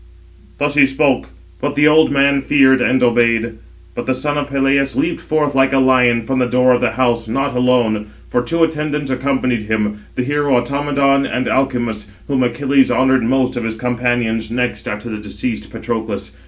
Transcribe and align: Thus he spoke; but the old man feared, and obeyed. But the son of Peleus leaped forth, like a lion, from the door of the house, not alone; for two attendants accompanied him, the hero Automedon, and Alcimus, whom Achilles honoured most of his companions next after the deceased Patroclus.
Thus 0.57 0.73
he 0.73 0.87
spoke; 0.87 1.29
but 1.61 1.75
the 1.75 1.87
old 1.87 2.09
man 2.09 2.41
feared, 2.41 2.81
and 2.81 3.03
obeyed. 3.03 3.57
But 3.93 4.07
the 4.07 4.15
son 4.15 4.35
of 4.35 4.49
Peleus 4.49 4.95
leaped 4.95 5.21
forth, 5.21 5.53
like 5.53 5.73
a 5.73 5.77
lion, 5.77 6.23
from 6.23 6.39
the 6.39 6.47
door 6.47 6.73
of 6.73 6.81
the 6.81 6.93
house, 6.93 7.27
not 7.27 7.55
alone; 7.55 8.07
for 8.27 8.41
two 8.41 8.63
attendants 8.63 9.11
accompanied 9.11 9.61
him, 9.69 9.99
the 10.15 10.23
hero 10.23 10.55
Automedon, 10.59 11.27
and 11.27 11.47
Alcimus, 11.47 12.07
whom 12.27 12.41
Achilles 12.41 12.89
honoured 12.89 13.23
most 13.23 13.55
of 13.55 13.63
his 13.63 13.75
companions 13.75 14.49
next 14.49 14.87
after 14.87 15.07
the 15.07 15.19
deceased 15.19 15.69
Patroclus. 15.69 16.31